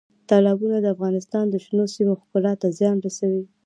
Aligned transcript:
تالابونه 0.29 0.77
د 0.81 0.85
افغانستان 0.95 1.45
د 1.49 1.55
شنو 1.65 1.85
سیمو 1.95 2.19
ښکلا 2.21 2.53
ته 2.61 2.67
زیان 2.77 2.97
رسوي. 3.07 3.43